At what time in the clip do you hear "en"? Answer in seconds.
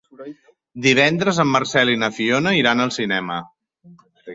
1.45-1.51